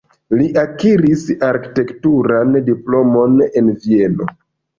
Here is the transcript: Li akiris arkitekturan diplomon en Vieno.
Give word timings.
Li 0.37 0.45
akiris 0.61 1.25
arkitekturan 1.47 2.57
diplomon 2.71 3.37
en 3.63 3.71
Vieno. 3.87 4.31